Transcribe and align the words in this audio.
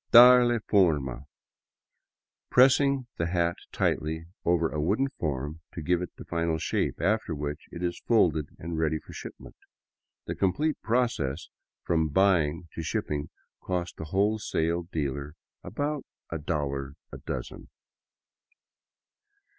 "Darle 0.11 0.59
forma''— 0.65 1.27
pressing 2.49 3.05
the 3.17 3.27
hat 3.27 3.55
tightly 3.71 4.25
over 4.43 4.67
a 4.67 4.81
wooden 4.81 5.09
form 5.19 5.61
to 5.75 5.81
give 5.83 6.01
it 6.01 6.09
the 6.17 6.25
final 6.25 6.57
shape, 6.57 6.99
after 6.99 7.35
which 7.35 7.67
it 7.71 7.83
is 7.83 8.01
folded 8.07 8.47
and 8.57 8.79
ready 8.79 8.97
for 8.97 9.13
shipment. 9.13 9.55
The 10.25 10.33
complete 10.33 10.81
process 10.81 11.49
from 11.83 12.09
buying 12.09 12.67
to 12.73 12.81
shipping 12.81 13.29
costs 13.61 13.93
the 13.95 14.05
wholesale 14.05 14.87
dealer 14.91 15.35
about 15.63 16.03
a 16.31 16.39
dollar 16.39 16.95
a 17.11 17.19
dozen. 17.19 17.69